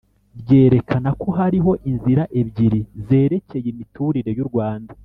[0.41, 4.93] ryerekana ko hariho inzira ebyiri zerekeye imiturure y u Rwanda